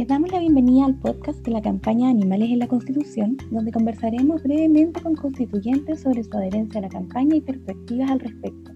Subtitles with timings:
[0.00, 4.42] Les damos la bienvenida al podcast de la campaña Animales en la Constitución, donde conversaremos
[4.42, 8.72] brevemente con constituyentes sobre su adherencia a la campaña y perspectivas al respecto.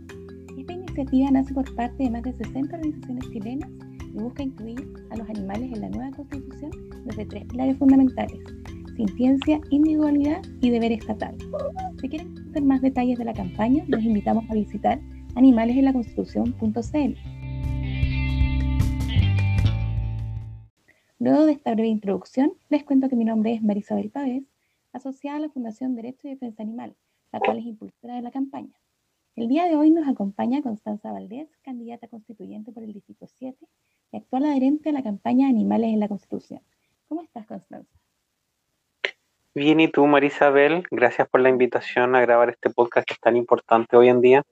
[0.59, 3.71] Esta iniciativa nace por parte de más de 60 organizaciones chilenas
[4.14, 6.71] y busca incluir a los animales en la nueva Constitución
[7.07, 8.41] desde tres pilares fundamentales,
[9.17, 11.35] ciencia, individualidad y deber estatal.
[12.03, 15.00] Si quieren conocer más detalles de la campaña, los invitamos a visitar
[15.36, 17.34] animalesenlaconstitución.cl.
[21.25, 24.45] Luego de esta breve introducción, les cuento que mi nombre es Marisabel Pávez,
[24.93, 26.95] asociada a la Fundación Derecho y Defensa Animal,
[27.32, 28.75] la cual es impulsora de la campaña.
[29.35, 33.56] El día de hoy nos acompaña Constanza Valdés, candidata constituyente por el Distrito 7
[34.12, 36.61] y actual adherente a la campaña Animales en la Constitución.
[37.09, 37.91] ¿Cómo estás, Constanza?
[39.55, 40.87] Bien, ¿y tú, Marisabel?
[40.91, 44.43] Gracias por la invitación a grabar este podcast que es tan importante hoy en día.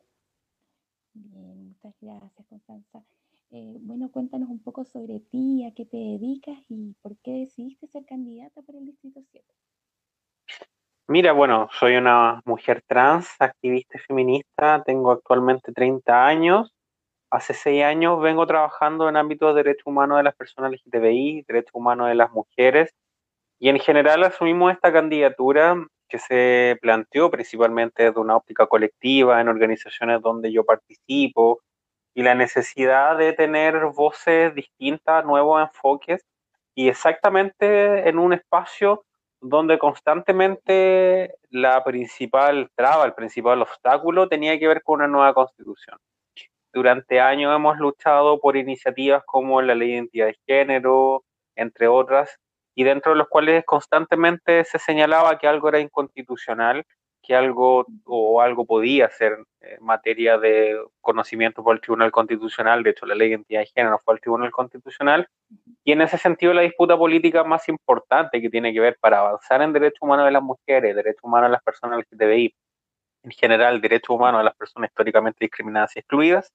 [1.12, 3.02] Bien, muchas gracias, Constanza.
[3.54, 7.86] Eh, bueno, cuéntanos un poco sobre ti, a qué te dedicas y por qué decidiste
[7.86, 9.46] ser candidata por el Distrito 7.
[11.08, 16.72] Mira, bueno, soy una mujer trans, activista y feminista, tengo actualmente 30 años.
[17.30, 21.74] Hace seis años vengo trabajando en ámbitos de derechos humanos de las personas LGTBI, derechos
[21.74, 22.94] humanos de las mujeres
[23.62, 25.76] y en general asumimos esta candidatura
[26.08, 31.60] que se planteó principalmente desde una óptica colectiva en organizaciones donde yo participo
[32.14, 36.24] y la necesidad de tener voces distintas, nuevos enfoques
[36.74, 39.04] y exactamente en un espacio
[39.40, 45.98] donde constantemente la principal traba, el principal obstáculo tenía que ver con una nueva constitución.
[46.72, 51.24] Durante años hemos luchado por iniciativas como la ley de identidad de género,
[51.56, 52.38] entre otras,
[52.74, 56.86] y dentro de los cuales constantemente se señalaba que algo era inconstitucional,
[57.22, 62.90] que algo o algo podía ser eh, materia de conocimiento por el Tribunal Constitucional, de
[62.90, 65.28] hecho la ley de identidad de género fue al Tribunal Constitucional,
[65.84, 69.62] y en ese sentido la disputa política más importante que tiene que ver para avanzar
[69.62, 72.54] en derechos humanos de las mujeres, derechos humanos de las personas LGTBI,
[73.24, 76.52] en general derechos humanos de las personas históricamente discriminadas y excluidas,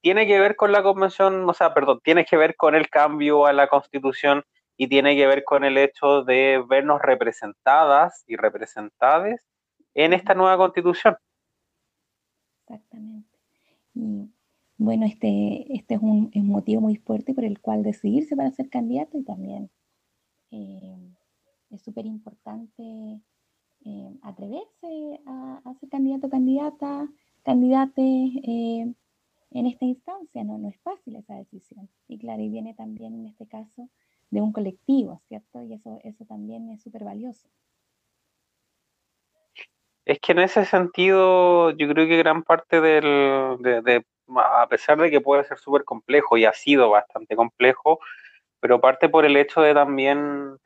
[0.00, 3.46] tiene que ver con la convención, o sea, perdón, tiene que ver con el cambio
[3.46, 4.42] a la constitución
[4.76, 9.40] y tiene que ver con el hecho de vernos representadas y representadas
[9.94, 11.16] en esta nueva constitución.
[12.66, 13.38] Exactamente.
[13.94, 14.30] Y
[14.78, 19.18] bueno, este, este es, un, motivo muy fuerte por el cual decidirse para ser candidato
[19.18, 19.70] y también
[20.50, 20.98] eh,
[21.70, 23.20] es súper importante
[23.84, 27.08] eh, atreverse a, ser candidato candidata,
[27.42, 28.94] candidate eh,
[29.50, 30.58] en esta instancia, ¿no?
[30.58, 31.88] no es fácil esa decisión.
[32.08, 33.88] Y claro, y viene también en este caso
[34.30, 35.62] de un colectivo, ¿cierto?
[35.62, 37.48] Y eso, eso también es súper valioso.
[40.04, 44.04] Es que en ese sentido, yo creo que gran parte del, de,
[44.36, 48.00] a pesar de que puede ser súper complejo y ha sido bastante complejo,
[48.60, 50.56] pero parte por el hecho de también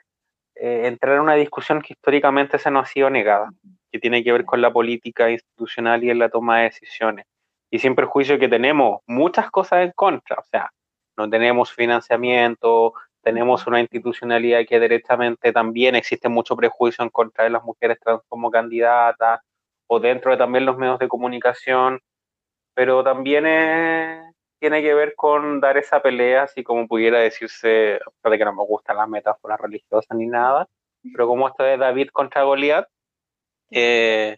[0.55, 3.51] eh, entrar en una discusión que históricamente se nos ha sido negada,
[3.93, 7.27] que tiene que ver con la política institucional y en la toma de decisiones.
[7.71, 10.71] Y sin perjuicio que tenemos muchas cosas en contra, o sea,
[11.17, 12.95] no tenemos financiamiento,
[13.27, 18.23] tenemos una institucionalidad que directamente también existe mucho prejuicio en contra de las mujeres trans
[18.29, 19.41] como candidatas
[19.89, 22.01] o dentro de también los medios de comunicación,
[22.73, 23.43] pero también
[24.61, 28.65] tiene que ver con dar esa pelea, así como pudiera decirse, de que no me
[28.65, 30.69] gustan las metáforas religiosas ni nada,
[31.13, 32.87] pero como esto de David contra Goliat,
[33.73, 34.37] eh,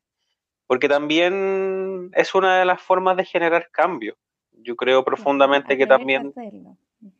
[0.67, 4.17] porque también es una de las formas de generar cambio.
[4.53, 6.33] Yo creo profundamente que también...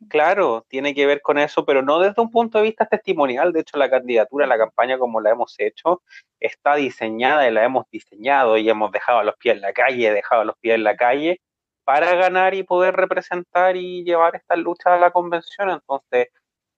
[0.09, 3.53] Claro, tiene que ver con eso, pero no desde un punto de vista testimonial.
[3.53, 6.01] De hecho, la candidatura, la campaña como la hemos hecho,
[6.39, 10.11] está diseñada y la hemos diseñado y hemos dejado a los pies en la calle,
[10.13, 11.39] dejado a los pies en la calle
[11.85, 15.69] para ganar y poder representar y llevar esta lucha a la convención.
[15.69, 16.27] Entonces,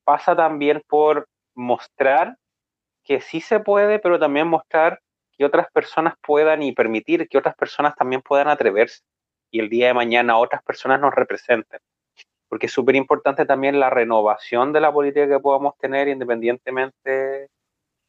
[0.04, 2.38] pasa también por mostrar
[3.04, 5.02] que sí se puede, pero también mostrar
[5.38, 9.02] que otras personas puedan y permitir que otras personas también puedan atreverse
[9.52, 11.80] y el día de mañana otras personas nos representen
[12.52, 17.48] porque es súper importante también la renovación de la política que podamos tener, independientemente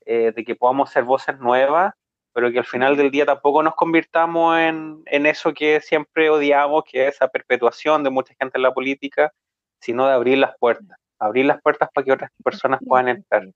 [0.04, 1.94] eh, de que podamos ser voces nuevas,
[2.32, 6.82] pero que al final del día tampoco nos convirtamos en, en, eso que siempre odiamos,
[6.82, 9.32] que es esa perpetuación de mucha gente en la política,
[9.80, 13.48] sino de abrir las puertas, abrir las puertas para que otras personas puedan entrar.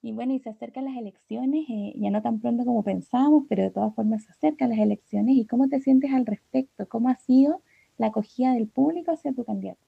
[0.00, 3.64] Y bueno, y se acercan las elecciones, eh, ya no tan pronto como pensamos, pero
[3.64, 5.34] de todas formas se acercan las elecciones.
[5.34, 6.88] ¿Y cómo te sientes al respecto?
[6.88, 7.64] ¿Cómo ha sido
[7.98, 9.80] la acogida del público hacia tu candidato?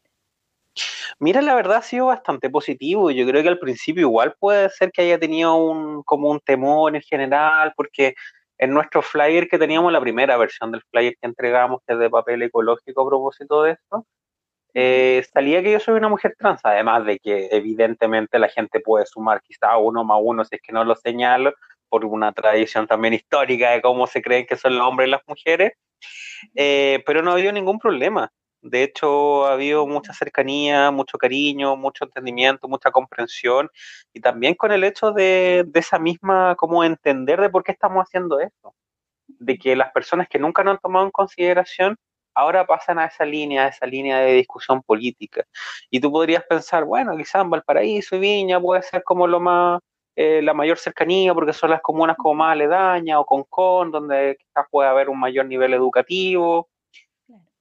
[1.19, 3.11] Mira, la verdad ha sido bastante positivo.
[3.11, 6.95] Yo creo que al principio igual puede ser que haya tenido un como un temor
[6.95, 8.15] en general, porque
[8.59, 12.11] en nuestro flyer que teníamos, la primera versión del flyer que entregamos, que es de
[12.11, 14.07] papel ecológico a propósito de esto,
[14.75, 19.07] eh, salía que yo soy una mujer trans, además de que evidentemente la gente puede
[19.07, 21.55] sumar quizá uno más uno si es que no lo señalo,
[21.89, 25.23] por una tradición también histórica de cómo se creen que son los hombres y las
[25.27, 25.73] mujeres,
[26.55, 28.31] eh, pero no ha habido ningún problema.
[28.61, 33.71] De hecho, ha habido mucha cercanía, mucho cariño, mucho entendimiento, mucha comprensión
[34.13, 38.03] y también con el hecho de, de esa misma, como entender de por qué estamos
[38.03, 38.75] haciendo esto.
[39.29, 41.97] De que las personas que nunca nos han tomado en consideración
[42.39, 45.45] ahora pasan a esa línea, a esa línea de discusión política.
[45.91, 49.81] Y tú podrías pensar, bueno, quizás en Valparaíso y Viña puede ser como lo más,
[50.21, 54.67] eh, la mayor cercanía, porque son las comunas como más aledañas, o Concón, donde quizás
[54.69, 56.69] puede haber un mayor nivel educativo,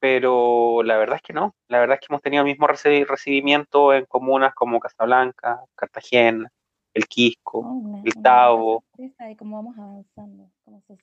[0.00, 3.94] pero la verdad es que no, la verdad es que hemos tenido el mismo recibimiento
[3.94, 6.50] en comunas como Casablanca, Cartagena,
[6.94, 8.82] el Quisco, oh, el Tavo.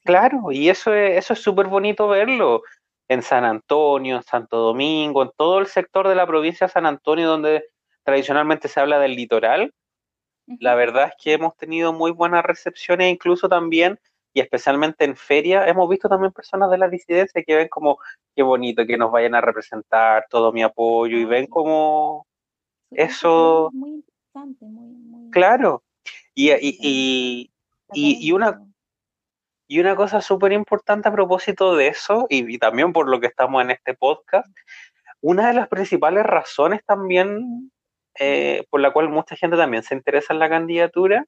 [0.04, 2.64] claro, y eso es eso es súper bonito verlo
[3.08, 6.86] en San Antonio, en Santo Domingo, en todo el sector de la provincia de San
[6.86, 7.64] Antonio, donde
[8.04, 9.72] tradicionalmente se habla del litoral.
[10.60, 14.00] La verdad es que hemos tenido muy buenas recepciones, incluso también,
[14.34, 17.98] y especialmente en feria, hemos visto también personas de la disidencia que ven como
[18.36, 22.28] qué bonito que nos vayan a representar, todo mi apoyo, y ah, ven como
[22.92, 23.70] eso...
[23.74, 25.32] Muy interesante, muy...
[25.32, 25.84] Claro.
[26.34, 27.50] Y, y,
[27.94, 28.62] y, y, una,
[29.68, 33.64] y una cosa súper importante a propósito de eso, y, también por lo que estamos
[33.64, 34.48] en este podcast,
[35.22, 37.72] una de las principales razones también
[38.20, 41.26] eh, por la cual mucha gente también se interesa en la candidatura,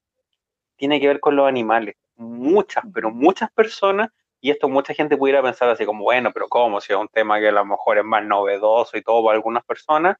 [0.77, 1.95] tiene que ver con los animales.
[2.15, 4.09] Muchas, pero muchas personas,
[4.41, 6.79] y esto mucha gente pudiera pensar así como, bueno, pero ¿cómo?
[6.81, 9.65] Si es un tema que a lo mejor es más novedoso y todo para algunas
[9.65, 10.17] personas,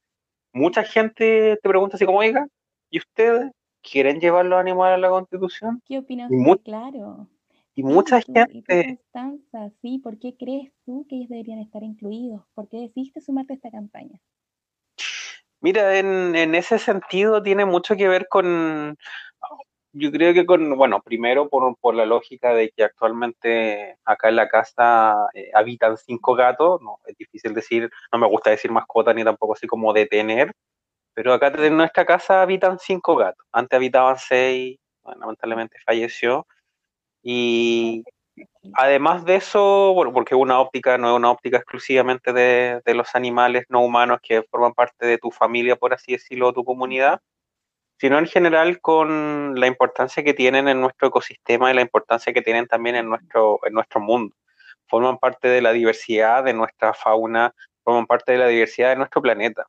[0.52, 2.46] mucha gente te pregunta así como, oiga,
[2.90, 3.50] ¿y ustedes
[3.82, 5.82] quieren llevar los animales a la constitución?
[5.86, 6.30] ¿Qué opinas?
[6.64, 7.28] claro.
[7.74, 8.98] Y mucha gente...
[9.80, 9.98] ¿sí?
[9.98, 12.42] ¿Por qué crees tú que ellos deberían estar incluidos?
[12.54, 14.20] ¿Por qué decidiste sumarte a esta campaña?
[15.60, 18.96] Mira, en, en ese sentido tiene mucho que ver con,
[19.92, 24.36] yo creo que con, bueno, primero por, por la lógica de que actualmente acá en
[24.36, 29.12] la casa eh, habitan cinco gatos, no, es difícil decir, no me gusta decir mascota
[29.14, 30.52] ni tampoco así como detener,
[31.14, 36.46] pero acá en nuestra casa habitan cinco gatos, antes habitaban seis, lamentablemente falleció,
[37.22, 38.04] y
[38.74, 43.64] además de eso, bueno, porque una óptica no es una óptica exclusivamente de, los animales
[43.68, 47.20] no humanos que forman parte de tu familia, por así decirlo, tu comunidad,
[47.98, 52.42] sino en general con la importancia que tienen en nuestro ecosistema y la importancia que
[52.42, 54.34] tienen también en nuestro, en nuestro mundo.
[54.88, 57.54] Forman parte de la diversidad de nuestra fauna,
[57.84, 59.66] forman parte de la diversidad de nuestro planeta.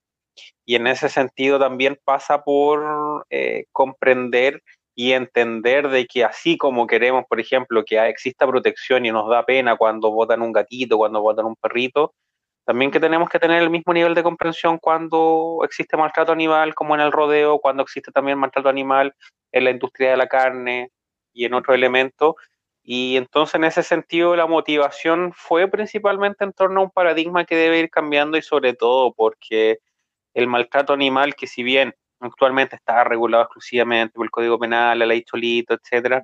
[0.66, 4.62] Y en ese sentido también pasa por eh, comprender
[4.99, 9.45] y entender de que así como queremos, por ejemplo, que exista protección y nos da
[9.45, 12.13] pena cuando votan un gatito, cuando votan un perrito,
[12.65, 16.95] también que tenemos que tener el mismo nivel de comprensión cuando existe maltrato animal, como
[16.95, 19.15] en el rodeo, cuando existe también maltrato animal
[19.53, 20.91] en la industria de la carne
[21.31, 22.35] y en otros elementos.
[22.83, 27.55] Y entonces en ese sentido la motivación fue principalmente en torno a un paradigma que
[27.55, 29.79] debe ir cambiando y sobre todo porque
[30.33, 35.06] el maltrato animal, que si bien actualmente está regulado exclusivamente por el Código Penal, la
[35.06, 36.24] ley Cholito, etcétera.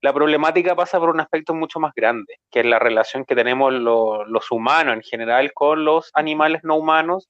[0.00, 3.72] La problemática pasa por un aspecto mucho más grande, que es la relación que tenemos
[3.72, 7.28] los humanos en general con los animales no humanos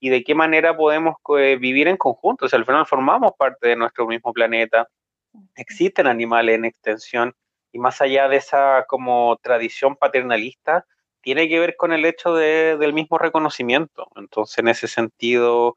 [0.00, 2.46] y de qué manera podemos eh, vivir en conjunto.
[2.46, 4.88] O sea, al final formamos parte de nuestro mismo planeta,
[5.56, 7.34] existen animales en extensión
[7.72, 10.86] y más allá de esa como tradición paternalista,
[11.20, 14.06] tiene que ver con el hecho de, del mismo reconocimiento.
[14.16, 15.74] Entonces, en ese sentido,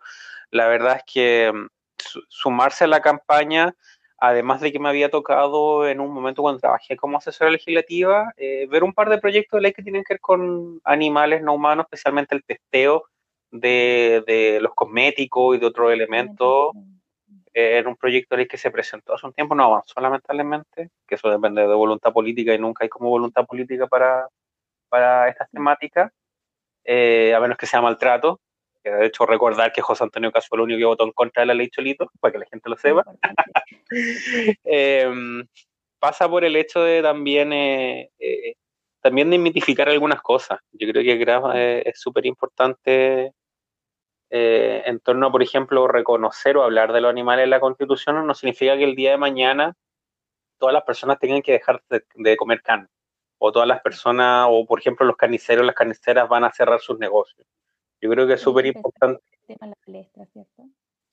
[0.51, 1.67] la verdad es que mm,
[2.27, 3.75] sumarse a la campaña,
[4.17, 8.67] además de que me había tocado en un momento cuando trabajé como asesora legislativa, eh,
[8.69, 11.85] ver un par de proyectos de ley que tienen que ver con animales no humanos,
[11.85, 13.05] especialmente el testeo
[13.51, 16.73] de, los cosméticos y de otros elementos.
[17.53, 21.15] en un proyecto de ley que se presentó hace un tiempo, no avanzó lamentablemente, que
[21.15, 24.27] eso depende de voluntad política y nunca hay como voluntad política para,
[24.87, 26.11] para estas temáticas,
[26.85, 28.39] eh, a menos que sea maltrato,
[28.91, 31.47] de hecho recordar que José Antonio Caso fue el único que votó en contra de
[31.47, 33.03] la ley Cholito, para que la gente lo sepa.
[34.63, 35.45] Em,
[35.99, 38.53] pasa por el hecho de también, eh, eh,
[39.01, 40.59] también de mitificar algunas cosas.
[40.71, 41.23] Yo creo que
[41.55, 43.33] eh, es súper importante
[44.31, 48.35] en torno a, por ejemplo, reconocer o hablar de los animales en la Constitución, no
[48.35, 49.73] significa que el día de mañana
[50.59, 52.87] todas las personas tengan que dejar de comer carne.
[53.39, 56.99] O todas las personas, o por ejemplo los carniceros, las carniceras van a cerrar sus
[56.99, 57.47] negocios
[58.01, 59.21] yo creo que es súper importante.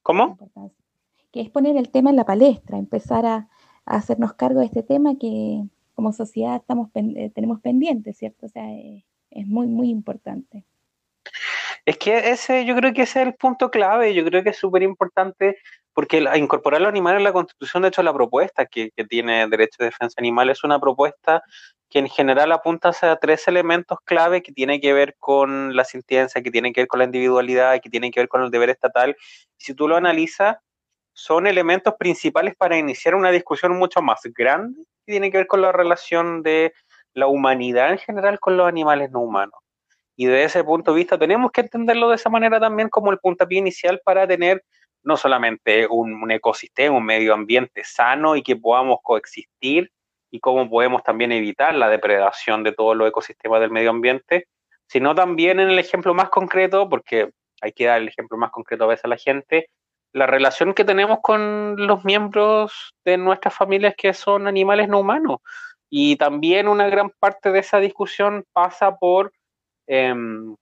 [0.03, 0.39] ¿Cómo?
[1.33, 3.49] Que es poner el tema en la palestra, empezar a,
[3.85, 5.63] hacernos cargo de este tema que
[5.95, 8.47] como sociedad estamos eh, tenemos pendientes, ¿cierto?
[8.47, 10.65] O sea, eh, es muy, muy importante.
[11.85, 14.57] Es que ese, yo creo que ese es el punto clave, yo creo que es
[14.57, 15.57] súper importante
[15.93, 19.77] porque incorporar los animales en la Constitución, de hecho, la propuesta que, que, tiene Derecho
[19.79, 21.43] de Defensa Animal es una propuesta
[21.89, 26.43] que en general apunta a tres elementos clave que tienen que ver con la sentencia,
[26.43, 29.17] que tienen que ver con la individualidad, que tienen que ver con el deber estatal.
[29.57, 30.57] Si tú lo analizas,
[31.13, 35.63] son elementos principales para iniciar una discusión mucho más grande que tiene que ver con
[35.63, 36.75] la relación de
[37.15, 39.59] la humanidad en general con los animales no humanos.
[40.17, 43.19] Y desde ese punto de vista tenemos que entenderlo de esa manera también como el
[43.19, 44.63] puntapié inicial para tener
[45.03, 49.91] no solamente un, ecosistema, un medio ambiente sano y que podamos coexistir
[50.31, 54.49] y cómo podemos también evitar la depredación de todos los ecosistemas del medio ambiente,
[54.89, 57.31] sino también en el ejemplo más concreto, porque
[57.61, 59.69] hay que dar el ejemplo más concreto a veces a la gente,
[60.13, 65.39] la relación que tenemos con los miembros de nuestras familias que son animales no humanos.
[65.91, 69.33] Y también una gran parte de esa discusión pasa por,
[69.87, 70.57] em,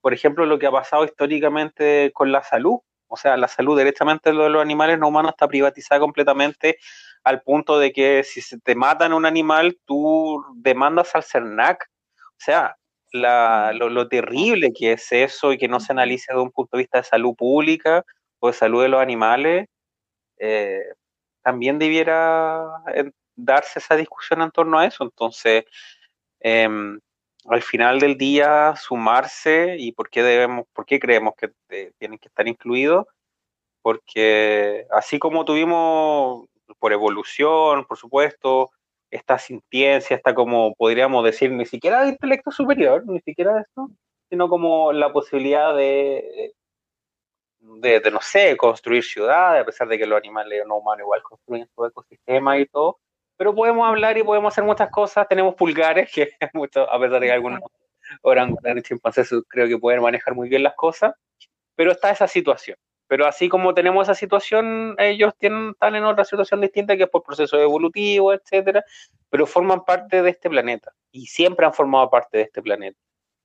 [0.00, 2.78] por ejemplo, lo que ha pasado históricamente con la salud.
[3.08, 6.78] O sea, la salud directamente de los animales no humanos está privatizada completamente
[7.24, 11.90] al punto de que si se te matan un animal, tú demandas al CERNAC.
[12.18, 12.76] O sea,
[13.12, 16.98] lo, terrible que es eso y que no se analice desde un punto de vista
[16.98, 18.04] de salud pública
[18.40, 19.68] o de salud de los animales,
[20.38, 20.82] eh,
[21.42, 22.64] también debiera
[23.36, 25.04] darse esa discusión en torno a eso.
[25.04, 25.64] Entonces,
[26.40, 27.00] em,
[27.46, 32.18] al final del día, sumarse y por qué debemos, por qué creemos que eh, tienen
[32.18, 33.06] que estar incluidos,
[33.82, 36.46] porque así como tuvimos
[36.78, 38.70] por evolución, por supuesto,
[39.10, 43.90] esta sintiencia, esta como podríamos decir, ni siquiera de intelecto superior, ni siquiera de esto,
[44.28, 46.54] sino como la posibilidad de,
[47.60, 51.68] de, no sé, construir ciudades, a pesar de que los animales no humanos igual construyen
[51.74, 52.98] su ecosistema y todo,
[53.36, 57.26] pero podemos hablar y podemos hacer muchas cosas, tenemos pulgares, que mucho, a pesar de
[57.26, 57.60] que algunos
[58.22, 61.14] orangutanes y chimpancés creo que pueden manejar muy bien las cosas,
[61.74, 62.76] pero está esa situación.
[63.06, 67.10] Pero así como tenemos esa situación, ellos tienen, están en otra situación distinta que es
[67.10, 68.84] por proceso evolutivo, etcétera,
[69.28, 72.98] pero forman parte de este planeta y siempre han formado parte de este planeta.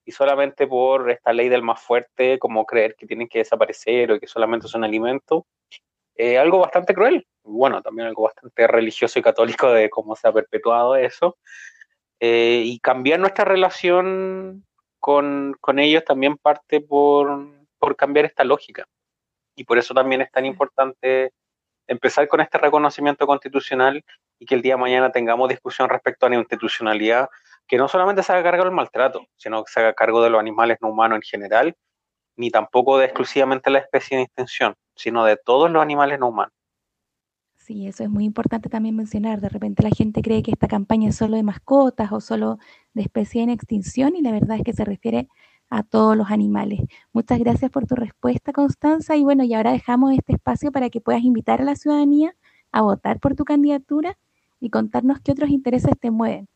[0.06, 4.20] Y solamente por esta ley del más fuerte, como creer que tienen que desaparecer o
[4.20, 5.44] que solamente son alimentos,
[6.16, 7.28] eh, algo bastante cruel.
[7.44, 11.38] Bueno, también algo bastante religioso y católico de cómo se ha perpetuado eso.
[12.20, 14.66] Eh, y cambiar nuestra relación
[15.00, 17.48] con, con ellos también parte por,
[17.78, 18.88] por cambiar esta lógica
[19.60, 21.34] y por eso también es tan importante
[21.86, 24.06] empezar con este reconocimiento constitucional
[24.40, 27.28] y que el día de mañana tengamos discusión respecto a la institucionalidad,
[27.68, 30.40] que no solamente se haga cargo del maltrato, sino que se haga cargo de los
[30.40, 31.76] animales no humanos en general,
[32.38, 36.54] ni tampoco de exclusivamente la especie de extensión, sino de todos los animales no humanos.
[37.58, 39.42] Sí, eso es muy importante también mencionar.
[39.42, 42.60] De repente la gente cree que esta campaña es solo de mascotas o solo
[42.94, 45.28] de especies en extinción y la verdad es que se refiere
[45.70, 46.82] a todos los animales.
[47.14, 49.16] Muchas gracias por tu respuesta, Constanza.
[49.16, 52.36] Y bueno, y ahora dejamos este espacio para que puedas invitar a la ciudadanía
[52.72, 54.18] a votar por tu candidatura
[54.60, 56.48] y contarnos qué otros intereses te mueven.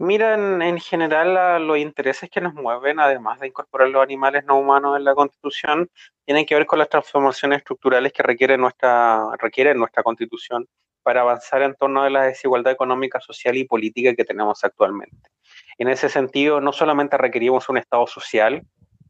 [0.00, 4.96] Mira, en, general los intereses que nos mueven, además de incorporar los animales no humanos
[4.96, 5.90] en la Constitución,
[6.24, 10.68] tienen que ver con las transformaciones estructurales que requiere nuestra, requiere nuestra Constitución
[11.02, 15.30] para avanzar en torno a la desigualdad económica, social y política que tenemos actualmente.
[15.78, 18.62] En ese sentido, no solamente requerimos un Estado social,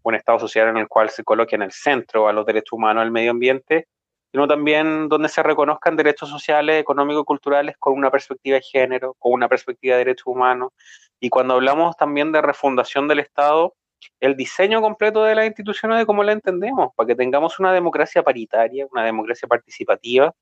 [0.03, 3.03] un Estado social en el cual se coloque en el centro a los derechos humanos,
[3.03, 3.89] al medio ambiente,
[4.31, 9.33] sino también donde se reconozcan derechos sociales, económicos, culturales con una perspectiva de género, con
[9.33, 10.73] una perspectiva de derechos humanos.
[11.19, 13.75] Y cuando hablamos también de refundación del Estado,
[14.21, 18.23] el diseño completo de las instituciones de cómo la entendemos, para que tengamos una democracia
[18.23, 20.35] paritaria, una democracia participativa,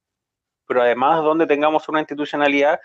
[0.67, 2.81] pero además donde tengamos una institucionalidad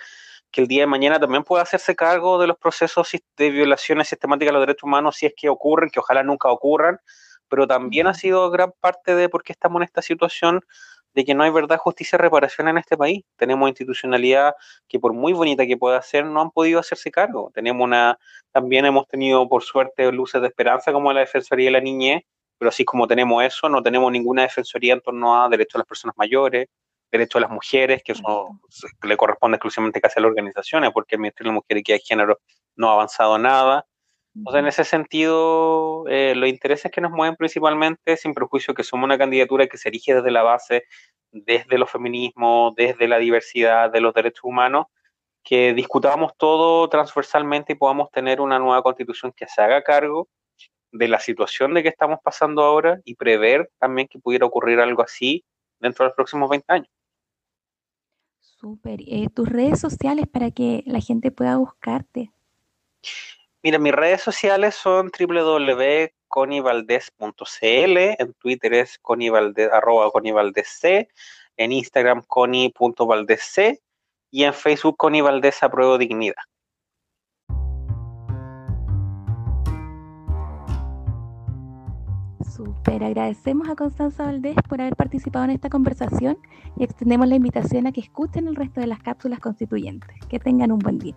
[0.52, 4.50] que el día de mañana también pueda hacerse cargo de los procesos de violaciones sistemáticas
[4.50, 7.00] de los derechos humanos si es que ocurren, que ojalá nunca ocurran,
[7.48, 10.62] pero también ha sido gran parte de por qué estamos en esta situación
[11.14, 13.24] de que no hay verdad, justicia y reparación en este país.
[13.36, 14.54] Tenemos institucionalidad
[14.88, 17.52] que por muy bonita que pueda ser, no han podido hacerse cargo.
[17.54, 18.18] Tenemos una,
[18.52, 22.24] también hemos tenido por suerte luces de esperanza como la Defensoría de la Niñez,
[22.58, 25.88] pero así como tenemos eso, no tenemos ninguna defensoría en torno a derechos de las
[25.88, 26.68] personas mayores,
[27.12, 28.60] derechos de las mujeres, que eso
[29.04, 32.00] le corresponde exclusivamente casi a las organizaciones, porque el Ministerio de la Mujer y de
[32.00, 32.40] Género
[32.76, 33.86] no ha avanzado nada.
[34.46, 38.84] O sea, en ese sentido, eh, los intereses que nos mueven principalmente, sin prejuicio que
[38.84, 40.86] somos una candidatura que se erige desde la base,
[41.32, 44.86] desde los feminismos, desde la diversidad de los derechos humanos,
[45.44, 50.30] que discutamos todo transversalmente y podamos tener una nueva constitución que se haga cargo
[50.92, 55.02] de la situación de que estamos pasando ahora y prever también que pudiera ocurrir algo
[55.02, 55.44] así
[55.80, 56.90] dentro de los próximos 20 años.
[58.84, 62.32] Eh, tus redes sociales para que la gente pueda buscarte.
[63.64, 70.12] Mira, mis redes sociales son www.conivaldez.cl, en Twitter es conivaldez, arroba
[71.58, 73.80] en Instagram coni.valdezc
[74.32, 76.44] y en Facebook conivaldez apruebo dignidad.
[82.64, 86.38] Super, agradecemos a Constanza Valdés por haber participado en esta conversación
[86.78, 90.16] y extendemos la invitación a que escuchen el resto de las cápsulas constituyentes.
[90.30, 91.16] Que tengan un buen día.